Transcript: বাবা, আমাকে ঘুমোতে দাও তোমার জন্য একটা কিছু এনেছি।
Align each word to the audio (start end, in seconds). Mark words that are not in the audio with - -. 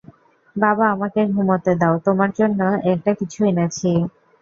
বাবা, 0.55 0.85
আমাকে 0.91 1.19
ঘুমোতে 1.33 1.71
দাও 1.81 1.95
তোমার 2.05 2.29
জন্য 2.39 2.59
একটা 2.93 3.11
কিছু 3.19 3.39
এনেছি। 3.51 3.89